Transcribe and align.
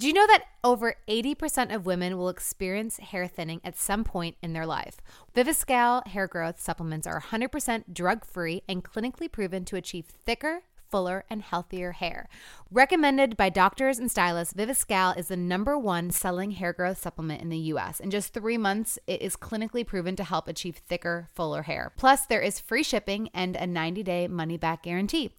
Do 0.00 0.06
you 0.06 0.14
know 0.14 0.26
that 0.28 0.46
over 0.64 0.94
80% 1.08 1.74
of 1.74 1.84
women 1.84 2.16
will 2.16 2.30
experience 2.30 2.96
hair 2.96 3.26
thinning 3.26 3.60
at 3.62 3.76
some 3.76 4.02
point 4.02 4.38
in 4.40 4.54
their 4.54 4.64
life? 4.64 4.96
Viviscal 5.36 6.06
hair 6.06 6.26
growth 6.26 6.58
supplements 6.58 7.06
are 7.06 7.20
100% 7.20 7.84
drug 7.92 8.24
free 8.24 8.62
and 8.66 8.82
clinically 8.82 9.30
proven 9.30 9.66
to 9.66 9.76
achieve 9.76 10.06
thicker, 10.06 10.62
fuller, 10.90 11.24
and 11.28 11.42
healthier 11.42 11.92
hair. 11.92 12.30
Recommended 12.70 13.36
by 13.36 13.50
doctors 13.50 13.98
and 13.98 14.10
stylists, 14.10 14.54
Viviscal 14.54 15.18
is 15.18 15.28
the 15.28 15.36
number 15.36 15.78
one 15.78 16.10
selling 16.10 16.52
hair 16.52 16.72
growth 16.72 16.98
supplement 16.98 17.42
in 17.42 17.50
the 17.50 17.58
US. 17.58 18.00
In 18.00 18.10
just 18.10 18.32
three 18.32 18.56
months, 18.56 18.98
it 19.06 19.20
is 19.20 19.36
clinically 19.36 19.86
proven 19.86 20.16
to 20.16 20.24
help 20.24 20.48
achieve 20.48 20.76
thicker, 20.76 21.28
fuller 21.34 21.62
hair. 21.62 21.92
Plus, 21.98 22.24
there 22.24 22.40
is 22.40 22.58
free 22.58 22.82
shipping 22.82 23.28
and 23.34 23.54
a 23.54 23.66
90 23.66 24.02
day 24.02 24.28
money 24.28 24.56
back 24.56 24.84
guarantee. 24.84 25.32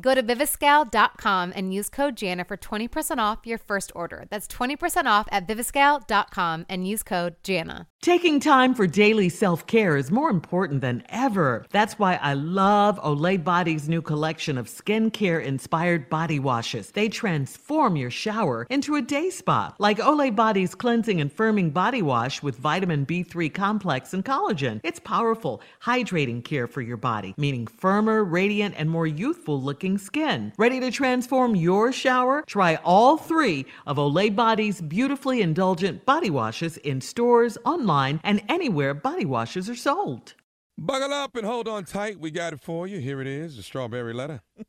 Go 0.00 0.14
to 0.14 0.22
viviscal.com 0.22 1.52
and 1.54 1.74
use 1.74 1.90
code 1.90 2.16
Jana 2.16 2.46
for 2.46 2.56
20% 2.56 3.18
off 3.18 3.40
your 3.44 3.58
first 3.58 3.92
order. 3.94 4.24
That's 4.30 4.48
20% 4.48 5.04
off 5.04 5.28
at 5.30 5.46
viviscal.com 5.46 6.64
and 6.66 6.88
use 6.88 7.02
code 7.02 7.36
Jana. 7.42 7.88
Taking 8.00 8.40
time 8.40 8.74
for 8.74 8.88
daily 8.88 9.28
self 9.28 9.66
care 9.66 9.96
is 9.96 10.10
more 10.10 10.30
important 10.30 10.80
than 10.80 11.04
ever. 11.10 11.66
That's 11.70 11.98
why 12.00 12.14
I 12.16 12.32
love 12.32 12.98
Olay 13.00 13.42
Body's 13.42 13.88
new 13.88 14.02
collection 14.02 14.58
of 14.58 14.66
skincare 14.66 15.40
inspired 15.44 16.08
body 16.08 16.40
washes. 16.40 16.90
They 16.90 17.08
transform 17.08 17.94
your 17.94 18.10
shower 18.10 18.66
into 18.70 18.96
a 18.96 19.02
day 19.02 19.30
spa, 19.30 19.74
like 19.78 19.98
Olay 19.98 20.34
Body's 20.34 20.74
cleansing 20.74 21.20
and 21.20 21.30
firming 21.32 21.72
body 21.72 22.02
wash 22.02 22.42
with 22.42 22.56
vitamin 22.56 23.06
B3 23.06 23.52
complex 23.52 24.14
and 24.14 24.24
collagen. 24.24 24.80
It's 24.82 24.98
powerful, 24.98 25.60
hydrating 25.82 26.42
care 26.42 26.66
for 26.66 26.80
your 26.80 26.96
body, 26.96 27.34
meaning 27.36 27.66
firmer, 27.66 28.24
radiant, 28.24 28.74
and 28.76 28.90
more 28.90 29.06
youthful 29.06 29.62
looking 29.62 29.81
skin. 29.98 30.52
Ready 30.56 30.80
to 30.80 30.90
transform 30.90 31.56
your 31.56 31.92
shower? 31.92 32.44
Try 32.46 32.76
all 32.84 33.16
three 33.16 33.66
of 33.86 33.96
Olay 33.96 34.34
Body's 34.34 34.80
beautifully 34.80 35.42
indulgent 35.42 36.06
body 36.06 36.30
washes 36.30 36.76
in 36.78 37.00
stores, 37.00 37.58
online, 37.64 38.20
and 38.22 38.42
anywhere 38.48 38.94
body 38.94 39.24
washes 39.24 39.68
are 39.68 39.76
sold. 39.76 40.34
Buckle 40.78 41.12
up 41.12 41.36
and 41.36 41.44
hold 41.44 41.68
on 41.68 41.84
tight. 41.84 42.18
We 42.18 42.30
got 42.30 42.52
it 42.52 42.60
for 42.60 42.86
you. 42.86 42.98
Here 42.98 43.20
it 43.20 43.26
is 43.26 43.56
the 43.56 43.62
strawberry 43.62 44.14
letter. 44.14 44.40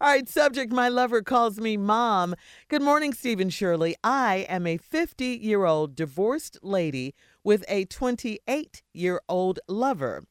All 0.00 0.08
right, 0.08 0.28
subject 0.28 0.72
My 0.72 0.88
lover 0.88 1.22
calls 1.22 1.58
me 1.60 1.76
mom. 1.76 2.34
Good 2.68 2.82
morning, 2.82 3.12
Steve 3.12 3.40
and 3.40 3.52
Shirley. 3.52 3.96
I 4.02 4.46
am 4.48 4.66
a 4.66 4.76
50 4.76 5.24
year 5.24 5.64
old 5.64 5.94
divorced 5.94 6.58
lady 6.62 7.14
with 7.44 7.64
a 7.68 7.84
28 7.84 8.82
year 8.92 9.20
old 9.28 9.60
lover. 9.68 10.24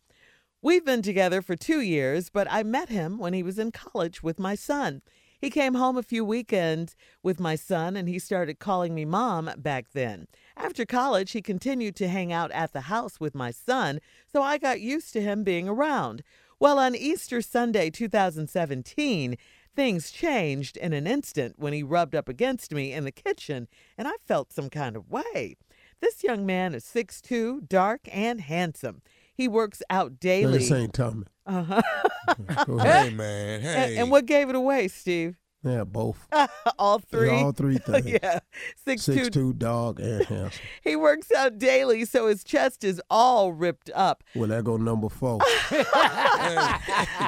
We've 0.60 0.84
been 0.84 1.04
together 1.04 1.44
for 1.44 1.56
two 1.56 1.82
years, 1.82 2.32
but 2.32 2.48
I 2.50 2.64
met 2.64 2.90
him 2.90 3.20
when 3.20 3.34
he 3.34 3.44
was 3.44 3.60
in 3.60 3.72
college 3.72 4.24
with 4.24 4.40
my 4.40 4.56
son. 4.56 5.04
He 5.40 5.52
came 5.52 5.76
home 5.76 5.98
a 5.98 6.04
few 6.04 6.26
weekends 6.26 6.96
with 7.22 7.40
my 7.40 7.56
son 7.56 7.96
and 7.96 8.10
he 8.10 8.18
started 8.18 8.58
calling 8.58 8.96
me 8.96 9.06
mom 9.06 9.52
back 9.58 9.92
then. 9.94 10.28
After 10.56 10.84
college, 10.84 11.34
he 11.34 11.44
continued 11.44 11.96
to 11.98 12.08
hang 12.08 12.34
out 12.34 12.50
at 12.54 12.74
the 12.74 12.82
house 12.82 13.20
with 13.20 13.36
my 13.36 13.52
son, 13.52 14.00
so 14.26 14.42
I 14.42 14.58
got 14.58 14.82
used 14.82 15.14
to 15.14 15.22
him 15.22 15.44
being 15.44 15.70
around. 15.70 16.24
Well, 16.60 16.80
on 16.80 16.96
Easter 16.96 17.44
Sunday 17.44 17.92
2017, 17.92 19.38
things 19.76 20.10
changed 20.10 20.76
in 20.76 20.92
an 20.92 21.06
instant 21.06 21.60
when 21.60 21.72
he 21.72 21.84
rubbed 21.84 22.16
up 22.16 22.28
against 22.28 22.74
me 22.74 22.94
in 22.94 23.04
the 23.04 23.12
kitchen, 23.12 23.68
and 23.96 24.08
I 24.08 24.14
felt 24.26 24.52
some 24.52 24.72
kind 24.72 24.96
of 24.96 25.12
way. 25.12 25.56
This 26.00 26.24
young 26.24 26.48
man 26.48 26.74
is 26.74 26.84
6'2, 26.84 27.68
dark, 27.70 28.02
and 28.12 28.42
handsome. 28.42 29.04
He 29.38 29.48
works 29.48 29.82
out 29.90 30.20
daily. 30.20 30.58
this 30.58 30.72
ain't 30.72 30.94
Tommy. 30.94 31.26
Uh-huh. 31.46 31.82
Hey, 32.84 33.10
man. 33.12 33.62
And, 33.62 33.64
Hey. 33.64 33.98
and 33.98 34.12
what 34.12 34.26
gave 34.26 34.50
it 34.50 34.56
away, 34.56 34.88
Steve? 34.90 35.38
Yeah, 35.64 35.84
both. 35.86 36.28
all 36.80 37.00
three. 37.00 37.30
all 37.30 37.52
three 37.52 37.78
things. 37.78 38.06
yeah, 38.06 38.40
six, 38.86 39.04
Six 39.04 39.24
two. 39.24 39.30
two 39.30 39.54
dog 39.54 40.00
and 40.00 40.24
handsome. 40.26 40.62
He 40.82 40.96
works 40.96 41.32
out 41.32 41.58
daily, 41.58 42.06
so 42.06 42.28
his 42.28 42.44
chest 42.44 42.84
is 42.84 43.02
all 43.10 43.52
ripped 43.54 43.90
up. 43.96 44.24
Well, 44.36 44.48
that 44.50 44.64
go 44.64 44.78
number 44.78 45.10
four. 45.10 45.40
Hey, 45.70 45.84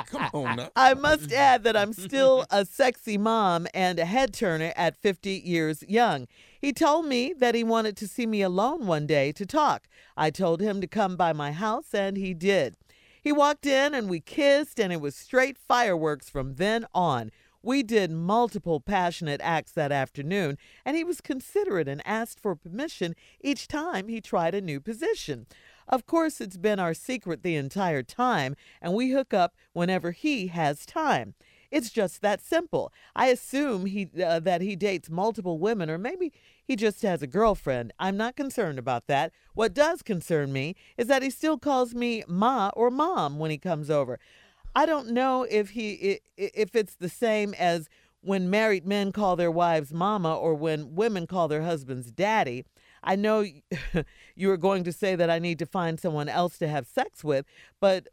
come 0.08 0.30
on 0.34 0.56
now. 0.58 0.70
I 0.76 0.94
must 0.94 1.32
add 1.34 1.64
that 1.64 1.76
I'm 1.76 1.92
still 1.94 2.46
a 2.50 2.66
sexy 2.66 3.18
mom 3.18 3.68
and 3.74 4.00
a 4.00 4.06
head 4.06 4.34
turner 4.34 4.74
at 4.76 4.96
50 4.98 5.32
years 5.32 5.84
young. 5.88 6.28
He 6.60 6.74
told 6.74 7.06
me 7.06 7.34
that 7.38 7.56
he 7.56 7.64
wanted 7.64 7.96
to 7.98 8.08
see 8.08 8.26
me 8.26 8.42
alone 8.42 8.86
one 8.86 9.08
day 9.08 9.32
to 9.32 9.46
talk. 9.46 9.88
I 10.18 10.30
told 10.30 10.60
him 10.60 10.82
to 10.82 10.88
come 10.88 11.16
by 11.16 11.32
my 11.32 11.54
house, 11.54 11.94
and 11.94 12.18
he 12.18 12.34
did. 12.34 12.76
He 13.22 13.32
walked 13.32 13.66
in 13.66 13.94
and 13.94 14.10
we 14.10 14.20
kissed, 14.20 14.80
and 14.80 14.92
it 14.92 15.00
was 15.00 15.16
straight 15.16 15.58
fireworks 15.58 16.30
from 16.30 16.56
then 16.56 16.86
on. 16.94 17.32
We 17.62 17.84
did 17.84 18.12
multiple 18.12 18.80
passionate 18.80 19.42
acts 19.44 19.72
that 19.74 19.92
afternoon, 19.92 20.58
and 20.86 20.96
he 20.96 21.04
was 21.04 21.22
considerate 21.22 21.88
and 21.88 22.02
asked 22.06 22.40
for 22.40 22.56
permission 22.56 23.16
each 23.42 23.68
time 23.68 24.08
he 24.08 24.22
tried 24.22 24.56
a 24.56 24.62
new 24.62 24.80
position. 24.80 25.46
Of 25.88 26.06
course, 26.06 26.40
it's 26.40 26.58
been 26.58 26.80
our 26.80 26.94
secret 26.94 27.42
the 27.44 27.56
entire 27.56 28.04
time, 28.04 28.56
and 28.82 28.94
we 28.94 29.12
hook 29.12 29.34
up 29.34 29.56
whenever 29.74 30.12
he 30.12 30.48
has 30.48 30.86
time. 30.86 31.36
It's 31.72 31.90
just 31.90 32.22
that 32.22 32.42
simple. 32.42 32.92
I 33.16 33.28
assume 33.28 33.86
he 33.86 34.10
uh, 34.24 34.40
that 34.40 34.62
he 34.62 34.76
dates 34.76 35.10
multiple 35.10 35.60
women 35.60 35.90
or 35.90 35.98
maybe 35.98 36.34
he 36.64 36.76
just 36.76 37.02
has 37.04 37.22
a 37.22 37.28
girlfriend. 37.28 37.94
I'm 38.00 38.18
not 38.18 38.36
concerned 38.36 38.80
about 38.80 39.08
that. 39.08 39.32
What 39.54 39.74
does 39.74 40.02
concern 40.02 40.52
me 40.52 40.76
is 40.98 41.08
that 41.08 41.22
he 41.22 41.30
still 41.30 41.58
calls 41.58 41.94
me 41.94 42.24
ma 42.28 42.72
or 42.76 42.90
mom 42.90 43.40
when 43.40 43.52
he 43.52 43.58
comes 43.58 43.90
over. 43.90 44.20
I 44.76 44.86
don't 44.86 45.10
know 45.10 45.44
if 45.44 45.72
he 45.72 46.20
if 46.38 46.76
it's 46.76 46.96
the 46.96 47.10
same 47.10 47.54
as 47.56 47.90
when 48.22 48.50
married 48.50 48.86
men 48.86 49.12
call 49.12 49.36
their 49.36 49.52
wives 49.52 49.94
mama 49.94 50.36
or 50.36 50.54
when 50.54 50.96
women 50.96 51.28
call 51.28 51.48
their 51.48 51.64
husbands 51.64 52.12
daddy. 52.12 52.66
I 53.04 53.16
know 53.16 53.46
you 54.36 54.48
were 54.48 54.58
going 54.58 54.84
to 54.84 54.92
say 54.92 55.16
that 55.16 55.30
I 55.30 55.40
need 55.40 55.60
to 55.60 55.66
find 55.66 56.00
someone 56.00 56.30
else 56.30 56.58
to 56.58 56.68
have 56.68 56.86
sex 56.86 57.24
with, 57.24 57.46
but 57.80 58.08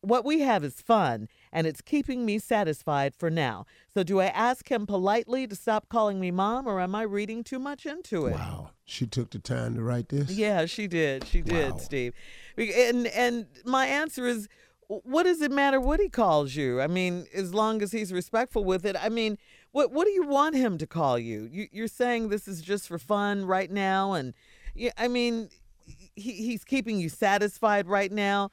what 0.00 0.24
we 0.24 0.40
have 0.40 0.64
is 0.64 0.80
fun 0.80 1.28
and 1.52 1.66
it's 1.66 1.80
keeping 1.80 2.24
me 2.24 2.38
satisfied 2.38 3.14
for 3.14 3.30
now. 3.30 3.66
So 3.92 4.02
do 4.02 4.20
I 4.20 4.26
ask 4.26 4.70
him 4.70 4.86
politely 4.86 5.46
to 5.46 5.54
stop 5.54 5.88
calling 5.88 6.18
me 6.18 6.30
mom 6.30 6.66
or 6.66 6.80
am 6.80 6.94
I 6.94 7.02
reading 7.02 7.44
too 7.44 7.58
much 7.58 7.84
into 7.84 8.26
it? 8.26 8.34
Wow. 8.34 8.70
She 8.84 9.06
took 9.06 9.30
the 9.30 9.38
time 9.38 9.74
to 9.74 9.82
write 9.82 10.08
this? 10.08 10.30
Yeah, 10.30 10.66
she 10.66 10.86
did. 10.86 11.26
She 11.26 11.42
did, 11.42 11.72
Wow. 11.72 11.78
Steve. 11.78 12.14
And 12.56 13.06
and 13.08 13.46
my 13.64 13.86
answer 13.86 14.26
is 14.26 14.48
what 14.88 15.22
does 15.22 15.40
it 15.40 15.50
matter 15.50 15.80
what 15.80 16.00
he 16.00 16.08
calls 16.08 16.54
you? 16.54 16.80
I 16.80 16.86
mean, 16.86 17.26
as 17.34 17.54
long 17.54 17.80
as 17.82 17.92
he's 17.92 18.12
respectful 18.12 18.64
with 18.64 18.84
it. 18.84 18.96
I 19.00 19.08
mean, 19.08 19.38
what 19.72 19.92
what 19.92 20.06
do 20.06 20.10
you 20.12 20.26
want 20.26 20.54
him 20.54 20.78
to 20.78 20.86
call 20.86 21.18
you? 21.18 21.48
you 21.50 21.68
you're 21.72 21.88
saying 21.88 22.28
this 22.28 22.48
is 22.48 22.60
just 22.60 22.88
for 22.88 22.98
fun 22.98 23.44
right 23.44 23.70
now 23.70 24.12
and 24.12 24.34
yeah, 24.74 24.92
I 24.96 25.08
mean, 25.08 25.50
he, 25.84 26.32
he's 26.32 26.64
keeping 26.64 26.98
you 26.98 27.08
satisfied 27.08 27.86
right 27.86 28.10
now. 28.10 28.50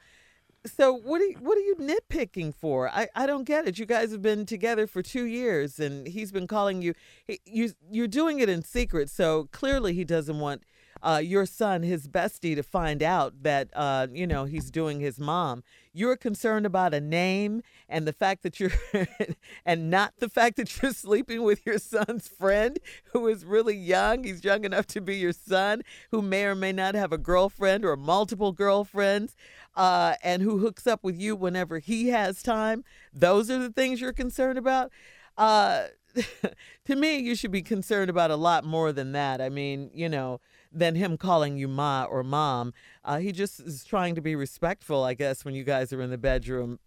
So 0.66 0.92
what 0.92 1.22
are 1.22 1.26
you, 1.26 1.36
what 1.40 1.56
are 1.56 1.62
you 1.62 1.74
nitpicking 1.76 2.54
for? 2.54 2.90
I, 2.90 3.08
I 3.14 3.26
don't 3.26 3.44
get 3.44 3.66
it. 3.66 3.78
You 3.78 3.86
guys 3.86 4.12
have 4.12 4.20
been 4.20 4.44
together 4.44 4.86
for 4.86 5.02
two 5.02 5.24
years, 5.24 5.80
and 5.80 6.06
he's 6.06 6.32
been 6.32 6.46
calling 6.46 6.82
you. 6.82 6.92
He, 7.26 7.40
you 7.46 7.72
you're 7.90 8.06
doing 8.08 8.40
it 8.40 8.50
in 8.50 8.62
secret, 8.62 9.08
so 9.08 9.48
clearly 9.52 9.94
he 9.94 10.04
doesn't 10.04 10.38
want 10.38 10.62
uh, 11.02 11.20
your 11.22 11.46
son, 11.46 11.82
his 11.82 12.08
bestie, 12.08 12.54
to 12.54 12.62
find 12.62 13.02
out 13.02 13.42
that 13.42 13.68
uh, 13.74 14.06
you 14.12 14.26
know 14.26 14.44
he's 14.44 14.70
doing 14.70 15.00
his 15.00 15.18
mom. 15.18 15.62
You're 15.92 16.16
concerned 16.16 16.66
about 16.66 16.94
a 16.94 17.00
name 17.00 17.62
and 17.88 18.06
the 18.06 18.12
fact 18.12 18.42
that 18.44 18.60
you're, 18.60 18.70
and 19.66 19.90
not 19.90 20.14
the 20.18 20.28
fact 20.28 20.56
that 20.56 20.80
you're 20.80 20.92
sleeping 20.92 21.42
with 21.42 21.66
your 21.66 21.78
son's 21.78 22.28
friend 22.28 22.78
who 23.12 23.26
is 23.26 23.44
really 23.44 23.76
young. 23.76 24.22
He's 24.22 24.44
young 24.44 24.64
enough 24.64 24.86
to 24.88 25.00
be 25.00 25.16
your 25.16 25.32
son, 25.32 25.82
who 26.12 26.22
may 26.22 26.44
or 26.44 26.54
may 26.54 26.72
not 26.72 26.94
have 26.94 27.12
a 27.12 27.18
girlfriend 27.18 27.84
or 27.84 27.96
multiple 27.96 28.52
girlfriends 28.52 29.36
uh, 29.74 30.14
and 30.22 30.42
who 30.42 30.58
hooks 30.58 30.86
up 30.86 31.02
with 31.02 31.18
you 31.18 31.34
whenever 31.34 31.78
he 31.78 32.08
has 32.08 32.42
time. 32.42 32.84
Those 33.12 33.50
are 33.50 33.58
the 33.58 33.72
things 33.72 34.00
you're 34.00 34.12
concerned 34.12 34.58
about. 34.58 34.92
Uh, 35.36 35.86
to 36.84 36.96
me, 36.96 37.18
you 37.18 37.34
should 37.34 37.50
be 37.50 37.62
concerned 37.62 38.10
about 38.10 38.30
a 38.30 38.36
lot 38.36 38.64
more 38.64 38.92
than 38.92 39.12
that. 39.12 39.40
I 39.40 39.48
mean, 39.48 39.90
you 39.94 40.08
know, 40.08 40.40
than 40.72 40.94
him 40.94 41.16
calling 41.16 41.56
you 41.56 41.68
ma 41.68 42.04
or 42.04 42.22
mom. 42.22 42.72
Uh, 43.04 43.18
he 43.18 43.32
just 43.32 43.60
is 43.60 43.84
trying 43.84 44.14
to 44.14 44.20
be 44.20 44.36
respectful, 44.36 45.02
I 45.02 45.14
guess, 45.14 45.44
when 45.44 45.54
you 45.54 45.64
guys 45.64 45.92
are 45.92 46.00
in 46.00 46.10
the 46.10 46.18
bedroom. 46.18 46.78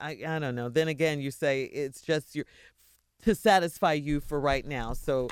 I, 0.00 0.18
I 0.26 0.38
don't 0.38 0.54
know. 0.54 0.68
Then 0.68 0.88
again, 0.88 1.20
you 1.20 1.30
say 1.30 1.64
it's 1.64 2.00
just 2.02 2.34
your 2.34 2.44
to 3.22 3.34
satisfy 3.34 3.92
you 3.92 4.20
for 4.20 4.40
right 4.40 4.64
now. 4.64 4.92
So 4.94 5.28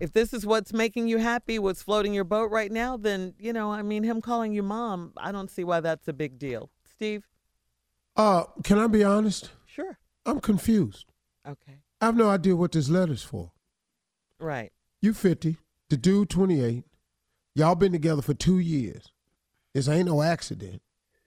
if 0.00 0.12
this 0.12 0.32
is 0.32 0.46
what's 0.46 0.72
making 0.72 1.08
you 1.08 1.18
happy, 1.18 1.58
what's 1.58 1.82
floating 1.82 2.14
your 2.14 2.24
boat 2.24 2.50
right 2.50 2.70
now, 2.70 2.96
then, 2.96 3.34
you 3.38 3.52
know, 3.52 3.72
I 3.72 3.82
mean, 3.82 4.02
him 4.02 4.20
calling 4.20 4.52
you 4.52 4.62
mom, 4.62 5.12
I 5.16 5.32
don't 5.32 5.50
see 5.50 5.64
why 5.64 5.80
that's 5.80 6.08
a 6.08 6.12
big 6.12 6.38
deal. 6.38 6.70
Steve? 6.84 7.26
Uh, 8.16 8.44
can 8.62 8.78
I 8.78 8.86
be 8.86 9.02
honest? 9.02 9.50
Sure. 9.66 9.98
I'm 10.24 10.40
confused. 10.40 11.06
Okay. 11.46 11.80
I 12.00 12.06
have 12.06 12.16
no 12.16 12.30
idea 12.30 12.56
what 12.56 12.72
this 12.72 12.88
letter's 12.88 13.22
for. 13.22 13.52
Right. 14.38 14.72
You 15.00 15.12
50, 15.12 15.56
the 15.90 15.96
dude 15.96 16.30
28. 16.30 16.84
Y'all 17.54 17.74
been 17.76 17.92
together 17.92 18.22
for 18.22 18.34
two 18.34 18.58
years. 18.58 19.12
This 19.72 19.88
ain't 19.88 20.08
no 20.08 20.22
accident. 20.22 20.82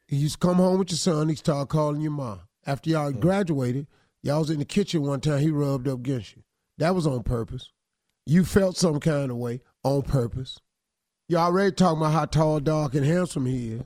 You 0.09 0.17
used 0.17 0.41
to 0.41 0.47
come 0.47 0.57
home 0.57 0.79
with 0.79 0.91
your 0.91 0.97
son, 0.97 1.29
he 1.29 1.35
started 1.35 1.69
calling 1.69 2.01
your 2.01 2.11
mom. 2.11 2.41
After 2.65 2.89
y'all 2.89 3.11
mm. 3.11 3.19
graduated, 3.19 3.87
y'all 4.21 4.39
was 4.39 4.49
in 4.49 4.59
the 4.59 4.65
kitchen 4.65 5.03
one 5.03 5.21
time, 5.21 5.39
he 5.39 5.51
rubbed 5.51 5.87
up 5.87 5.99
against 5.99 6.35
you. 6.35 6.43
That 6.77 6.95
was 6.95 7.07
on 7.07 7.23
purpose. 7.23 7.71
You 8.25 8.43
felt 8.43 8.75
some 8.77 8.99
kind 8.99 9.31
of 9.31 9.37
way 9.37 9.61
on 9.83 10.01
purpose. 10.01 10.59
You 11.29 11.37
already 11.37 11.73
talking 11.73 11.99
about 11.99 12.13
how 12.13 12.25
tall, 12.25 12.59
dark, 12.59 12.93
and 12.93 13.05
handsome 13.05 13.45
he 13.45 13.73
is. 13.73 13.83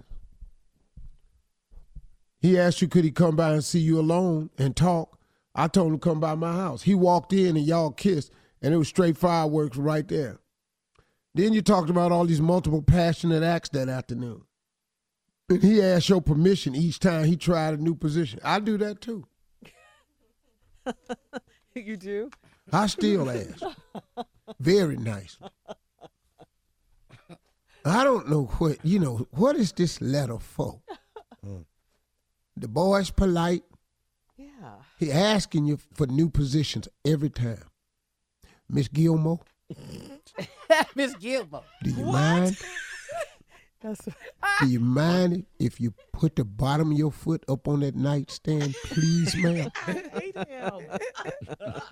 He 2.40 2.58
asked 2.58 2.82
you, 2.82 2.88
could 2.88 3.04
he 3.04 3.12
come 3.12 3.36
by 3.36 3.54
and 3.54 3.64
see 3.64 3.80
you 3.80 4.00
alone 4.00 4.50
and 4.58 4.76
talk? 4.76 5.20
I 5.54 5.68
told 5.68 5.94
him 5.94 6.00
to 6.00 6.04
come 6.10 6.20
by 6.20 6.34
my 6.34 6.54
house. 6.54 6.84
He 6.84 6.96
walked 6.96 7.34
in 7.34 7.56
and 7.56 7.66
y'all 7.66 7.92
kissed, 7.92 8.32
and 8.62 8.74
it 8.74 8.78
was 8.78 8.88
straight 8.88 9.18
fireworks 9.18 9.78
right 9.78 10.08
there. 10.08 10.41
Then 11.34 11.54
you 11.54 11.62
talked 11.62 11.90
about 11.90 12.12
all 12.12 12.26
these 12.26 12.42
multiple 12.42 12.82
passionate 12.82 13.44
acts 13.44 13.70
that 13.70 13.88
afternoon. 13.88 14.44
And 15.50 15.64
he 15.64 15.82
asked 15.82 16.10
your 16.10 16.22
permission 16.22 16.76
each 16.76 17.00
time 17.00 17.26
he 17.26 17.36
tried 17.36 17.74
a 17.74 17.78
new 17.78 17.96
position. 17.96 18.40
I 18.44 18.60
do 18.60 18.78
that 18.78 19.02
too. 19.02 19.26
you 21.76 21.98
do? 21.98 22.30
I 22.72 22.88
still 22.88 23.30
ask. 23.30 23.64
Very 24.60 24.98
nice. 24.98 25.38
I 27.84 28.04
don't 28.04 28.30
know 28.30 28.46
what, 28.58 28.78
you 28.84 29.00
know, 29.00 29.28
what 29.32 29.56
is 29.56 29.72
this 29.72 30.02
letter 30.02 30.40
for? 30.40 30.82
Mm. 31.46 31.66
The 32.56 32.68
boy's 32.68 33.10
polite. 33.10 33.64
Yeah. 34.38 34.76
He 35.00 35.12
asking 35.12 35.66
you 35.66 35.80
for 35.94 36.06
new 36.06 36.30
positions 36.30 36.88
every 37.04 37.30
time. 37.30 37.64
Miss 38.70 38.88
Gilmore, 38.88 39.40
Miss 40.96 41.16
Gilmore. 41.16 41.64
do 41.84 41.90
you 41.92 42.06
mind? 42.06 42.58
That's 43.82 44.06
Do 44.60 44.68
you 44.68 44.80
mind 44.80 45.48
if 45.58 45.82
you 45.82 45.96
put 46.14 46.36
the 46.36 46.46
bottom 46.46 46.92
of 46.92 46.98
your 47.00 47.12
foot 47.12 47.44
up 47.50 47.68
on 47.68 47.80
that 47.80 47.96
nightstand, 47.96 48.76
please, 48.86 49.36
ma'am? 49.36 49.72
hate 49.86 50.38
him. 50.38 50.82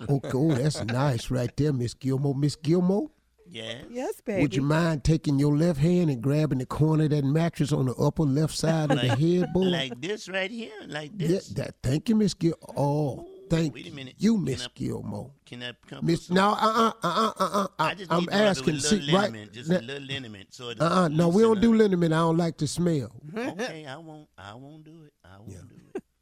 Okay, 0.08 0.30
oh, 0.32 0.54
that's 0.54 0.84
nice 0.84 1.32
right 1.32 1.50
there, 1.56 1.72
Miss 1.72 1.94
Gilmore. 1.94 2.36
Miss 2.36 2.54
Gilmore, 2.54 3.10
Yes. 3.44 3.84
yes, 3.90 4.20
baby. 4.20 4.42
would 4.42 4.54
you 4.54 4.62
mind 4.62 5.02
taking 5.02 5.40
your 5.40 5.56
left 5.56 5.80
hand 5.80 6.10
and 6.10 6.22
grabbing 6.22 6.58
the 6.58 6.66
corner 6.66 7.04
of 7.04 7.10
that 7.10 7.24
mattress 7.24 7.72
on 7.72 7.86
the 7.86 7.94
upper 7.96 8.22
left 8.22 8.56
side 8.56 8.92
of 8.92 9.00
the 9.00 9.08
headboard? 9.08 9.66
Like 9.66 10.00
this 10.00 10.28
right 10.28 10.50
here, 10.50 10.70
like 10.86 11.10
yeah, 11.16 11.26
this. 11.26 11.48
that. 11.48 11.74
Thank 11.82 12.08
you, 12.08 12.14
Miss 12.14 12.34
Gil. 12.34 12.54
Oh, 12.76 13.26
thank 13.50 13.74
Wait 13.74 13.86
a 13.88 13.92
minute. 13.94 14.14
you, 14.18 14.36
Miss 14.38 14.64
I- 14.64 14.68
Gilmore. 14.74 15.32
Can 15.44 15.62
I 15.62 15.72
come? 15.86 16.06
Miss, 16.06 16.26
some- 16.26 16.36
no, 16.36 16.50
uh, 16.52 16.54
uh, 16.54 16.92
uh, 17.02 17.08
uh, 17.08 17.32
uh, 17.40 17.66
I 17.78 17.90
uh. 17.90 17.94
just 17.94 18.12
I'm 18.12 18.20
need 18.20 18.26
to 18.30 18.32
rub 18.32 18.40
asking. 18.46 18.66
with 18.74 18.84
a 18.84 18.86
See, 18.86 18.96
little 19.00 19.14
right? 19.20 19.30
liniment, 19.32 19.52
just 19.52 19.70
now- 19.70 19.78
a 19.78 19.80
little 19.80 20.02
liniment, 20.06 20.54
so 20.54 20.68
it 20.70 20.80
Uh, 20.80 20.84
uh 20.84 21.08
no, 21.08 21.28
we 21.28 21.42
don't 21.42 21.60
do 21.60 21.74
liniment. 21.74 22.12
I 22.14 22.18
don't 22.18 22.36
like 22.36 22.56
the 22.58 22.66
smell. 22.66 23.12
Okay, 23.36 23.84
I 23.86 23.96
won't. 23.98 24.28
I 24.38 24.54
won't 24.54 24.84
do 24.84 25.02
it. 25.04 25.12
I 25.24 25.38
won't 25.38 25.68
do 25.68 25.76
it. 25.94 26.02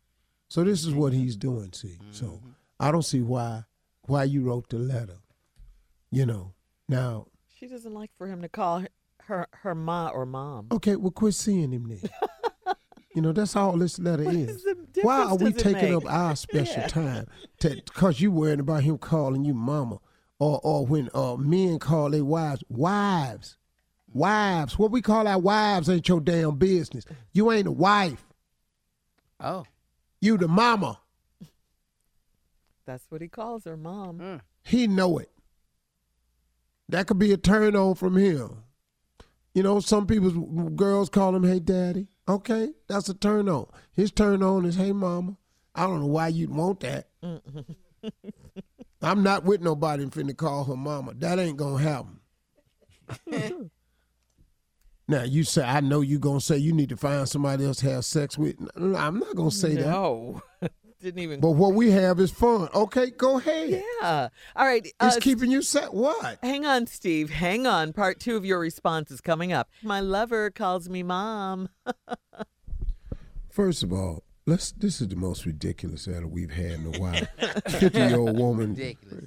So 0.51 0.65
this 0.65 0.83
is 0.87 0.95
what 0.95 1.13
he's 1.13 1.37
doing. 1.37 1.73
See, 1.75 1.99
so 2.11 2.27
Mm-hmm. 2.27 2.49
I 2.81 2.91
don't 2.91 3.05
see 3.05 3.21
why 3.21 3.65
why 4.07 4.25
you 4.25 4.43
wrote 4.43 4.71
the 4.71 4.79
letter. 4.79 5.19
You 6.11 6.25
know. 6.25 6.55
Now, 6.89 7.27
She 7.59 7.67
doesn't 7.67 7.93
like 7.93 8.11
for 8.17 8.27
him 8.27 8.41
to 8.41 8.49
call 8.49 8.79
her 8.81 8.89
her, 9.25 9.47
her 9.53 9.75
ma 9.75 10.09
or 10.09 10.25
mom. 10.25 10.69
okay, 10.73 10.97
well, 10.97 11.11
quit 11.11 11.35
seeing 11.35 11.71
him 11.71 11.87
then. 11.87 12.01
you 13.15 13.23
know, 13.23 13.33
that's 13.33 13.57
all 13.57 13.77
this 13.77 13.99
letter 13.99 14.25
What 14.25 14.35
is. 14.35 14.65
is 14.65 14.75
Why 15.03 15.23
are 15.25 15.37
we 15.37 15.53
taking 15.53 15.95
make? 15.95 16.05
up 16.07 16.13
our 16.13 16.37
special 16.37 16.83
Yeah. 16.83 16.89
time? 16.89 17.27
Because 17.61 18.21
you 18.21 18.31
worrying 18.31 18.61
about 18.61 18.83
him 18.85 18.99
calling 18.99 19.45
you 19.45 19.55
mama, 19.55 19.99
or 20.39 20.61
or 20.63 20.87
when 20.87 21.09
uh, 21.15 21.37
men 21.37 21.79
call 21.79 22.11
their 22.11 22.25
wives 22.25 22.63
wives, 22.69 23.57
wives. 24.13 24.79
What 24.79 24.91
we 24.91 25.01
call 25.03 25.27
our 25.27 25.39
wives 25.39 25.89
ain't 25.89 26.09
your 26.09 26.21
damn 26.21 26.57
business. 26.57 27.05
You 27.33 27.51
ain't 27.51 27.67
a 27.67 27.73
wife. 27.73 28.25
Oh. 29.41 29.65
You 30.21 30.37
the 30.37 30.49
mama. 30.49 31.01
That's 32.87 33.05
what 33.11 33.21
he 33.21 33.29
calls 33.29 33.65
her 33.65 33.77
mom. 33.77 34.41
He 34.65 34.87
know 34.87 35.19
it. 35.19 35.31
That 36.89 37.07
could 37.07 37.19
be 37.19 37.33
a 37.33 37.37
turn 37.37 37.77
on 37.77 37.95
from 37.97 38.17
him. 38.17 38.63
You 39.55 39.63
know, 39.63 39.81
some 39.81 40.07
people's 40.07 40.35
girls 40.75 41.09
call 41.09 41.35
him, 41.35 41.45
"Hey, 41.45 41.59
daddy." 41.61 42.09
Okay, 42.29 42.71
that's 42.89 43.09
a 43.09 43.15
turn 43.15 43.49
on. 43.49 43.67
His 43.95 44.11
turn 44.13 44.43
on 44.43 44.65
is, 44.65 44.77
"Hey, 44.77 44.93
mama." 44.93 45.37
I 45.75 45.87
don't 45.87 46.01
know 46.01 46.07
why 46.07 46.29
you'd 46.29 46.51
want 46.51 46.81
that. 46.81 47.07
Mm-hmm. 47.23 48.09
I'm 49.01 49.23
not 49.23 49.45
with 49.45 49.61
nobody 49.61 50.03
and 50.03 50.11
finna 50.11 50.37
call 50.37 50.65
her 50.65 50.77
mama. 50.77 51.15
That 51.15 51.39
ain't 51.39 51.57
gonna 51.57 51.81
happen. 51.81 52.19
now 55.09 55.23
you 55.23 55.45
say, 55.45 55.63
I 55.63 55.81
know 55.81 56.01
you 56.01 56.19
gonna 56.19 56.41
say 56.41 56.57
you 56.57 56.73
need 56.73 56.89
to 56.89 56.97
find 56.97 57.29
somebody 57.29 57.65
else 57.65 57.79
to 57.79 57.91
have 57.91 58.05
sex 58.05 58.37
with. 58.37 58.57
I'm 58.77 59.21
not 59.21 59.37
gonna 59.37 59.53
say 59.53 59.77
that. 59.77 59.87
no. 59.87 60.43
Didn't 61.01 61.21
even. 61.21 61.39
But 61.41 61.53
what 61.53 61.75
we 61.75 61.91
have 61.93 62.19
is 62.19 62.31
fun. 62.33 62.69
Okay, 62.75 63.11
go 63.11 63.39
ahead. 63.39 63.71
yeah. 64.01 64.29
All 64.57 64.67
right. 64.67 64.85
Uh, 64.99 65.07
It's 65.15 65.19
keeping 65.25 65.51
you 65.51 65.63
set. 65.63 65.95
What? 65.95 66.39
hang 66.43 66.67
on, 66.67 66.87
Steve. 66.89 67.31
Hang 67.31 67.67
on. 67.69 67.93
Part 67.93 68.19
two 68.19 68.37
of 68.37 68.45
your 68.45 68.59
response 68.59 69.11
is 69.13 69.21
coming 69.21 69.53
up. 69.53 69.69
My 69.83 70.01
lover 70.01 70.51
calls 70.51 70.89
me 70.89 71.03
mom. 71.05 71.69
First 73.51 73.83
of 73.83 73.93
all, 73.93 74.23
let's. 74.47 74.73
This 74.73 75.01
is 75.01 75.09
the 75.09 75.17
most 75.17 75.47
ridiculous 75.47 76.07
letter 76.07 76.27
we've 76.27 76.51
had 76.51 76.73
in 76.73 76.95
a 76.95 76.99
while. 76.99 77.27
Fifty-year-old 77.69 78.39
woman 78.39 78.71
Ridiculous. 78.71 79.25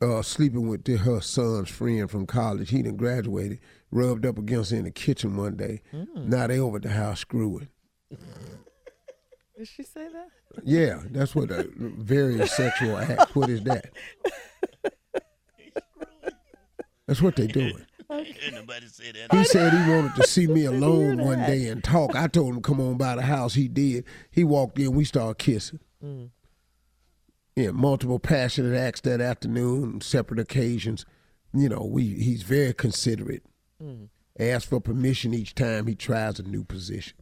uh, 0.00 0.22
sleeping 0.22 0.68
with 0.68 0.86
her 0.86 1.20
son's 1.20 1.70
friend 1.70 2.10
from 2.10 2.26
college. 2.26 2.70
He 2.70 2.82
done 2.82 2.96
graduated, 2.96 3.60
rubbed 3.90 4.26
up 4.26 4.38
against 4.38 4.70
her 4.70 4.76
in 4.76 4.84
the 4.84 4.90
kitchen 4.90 5.36
one 5.36 5.56
day. 5.56 5.82
Now 6.14 6.46
they 6.46 6.58
over 6.58 6.76
at 6.76 6.82
the 6.82 6.90
house 6.90 7.20
screwing. 7.20 7.68
Did 9.60 9.68
she 9.68 9.82
say 9.82 10.08
that? 10.08 10.28
Yeah, 10.64 11.02
that's 11.10 11.34
what 11.34 11.50
a 11.50 11.68
very 11.76 12.46
sexual 12.48 12.96
act. 12.96 13.36
What 13.36 13.50
is 13.50 13.62
that? 13.64 13.90
That's 17.06 17.20
what 17.20 17.36
they 17.36 17.46
doing. 17.46 17.84
Ain't 18.10 18.54
nobody 18.54 18.86
say 18.86 19.12
that. 19.12 19.36
He 19.36 19.44
said 19.44 19.70
he 19.74 19.90
wanted 19.90 20.14
to 20.14 20.26
see 20.26 20.46
me 20.46 20.64
alone 20.64 21.18
one 21.18 21.40
day 21.40 21.68
and 21.68 21.84
talk. 21.84 22.16
I 22.16 22.26
told 22.26 22.54
him 22.54 22.62
to 22.62 22.66
come 22.66 22.80
on 22.80 22.96
by 22.96 23.16
the 23.16 23.20
house. 23.22 23.52
He 23.52 23.68
did. 23.68 24.06
He 24.30 24.44
walked 24.44 24.78
in. 24.78 24.92
We 24.94 25.04
started 25.04 25.36
kissing. 25.36 25.80
Mm. 26.02 26.30
Yeah, 27.54 27.72
multiple 27.72 28.18
passionate 28.18 28.78
acts 28.78 29.02
that 29.02 29.20
afternoon, 29.20 30.00
separate 30.00 30.40
occasions. 30.40 31.04
You 31.52 31.68
know, 31.68 31.84
we 31.84 32.04
he's 32.04 32.44
very 32.44 32.72
considerate. 32.72 33.42
Asks 34.38 34.70
for 34.70 34.80
permission 34.80 35.34
each 35.34 35.54
time 35.54 35.86
he 35.86 35.94
tries 35.94 36.38
a 36.38 36.44
new 36.44 36.64
position. 36.64 37.18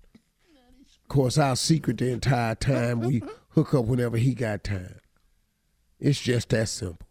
Of 1.08 1.14
course, 1.14 1.38
our 1.38 1.56
secret 1.56 1.96
the 1.96 2.10
entire 2.10 2.54
time 2.54 3.00
we 3.00 3.22
hook 3.52 3.72
up 3.72 3.86
whenever 3.86 4.18
he 4.18 4.34
got 4.34 4.62
time. 4.62 5.00
It's 5.98 6.20
just 6.20 6.50
that 6.50 6.68
simple. 6.68 7.08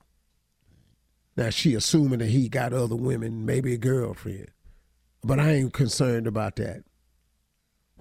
Now 1.36 1.50
she 1.50 1.74
assuming 1.74 2.20
that 2.20 2.28
he 2.30 2.48
got 2.48 2.74
other 2.74 2.96
women, 2.96 3.44
maybe 3.44 3.74
a 3.74 3.78
girlfriend. 3.78 4.50
But 5.24 5.40
I 5.40 5.54
ain't 5.54 5.74
concerned 5.74 6.28
about 6.28 6.58
that. 6.58 6.84